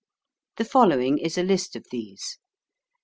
[0.57, 2.39] The following is a list of these.